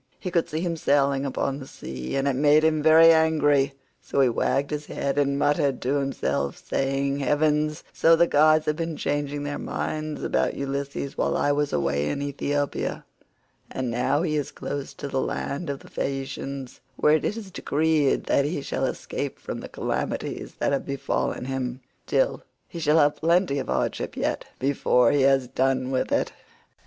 [0.19, 4.19] He could see him sailing upon the sea, and it made him very angry, so
[4.19, 8.75] he wagged his head and muttered to himself, saying, "Good heavens, so the gods have
[8.75, 13.05] been changing their minds about Ulysses while I was away in Ethiopia,
[13.69, 18.23] and now he is close to the land of the Phaeacians, where it is decreed
[18.23, 21.79] that he shall escape from the calamities that have befallen him.
[22.07, 26.31] Still, he shall have plenty of hardship yet before he has done with it."